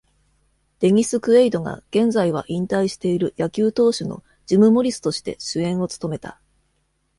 [0.79, 6.41] デニス・クエイドが、現在は引退している野球投手のジム・モリスとして主演を務めた。